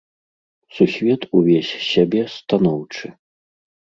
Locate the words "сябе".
1.93-2.21